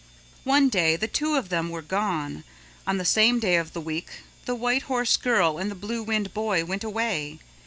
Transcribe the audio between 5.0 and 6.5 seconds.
Girl and the Blue Wind